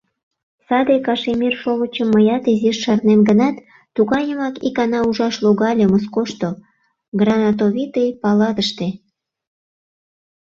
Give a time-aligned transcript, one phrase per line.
[0.67, 3.55] Саде кашемир шовычым мыят изиш шарнем гынат,
[3.95, 6.49] тугайымак икана ужаш логале Москошто,
[7.19, 8.87] Гранатовитый палатыште.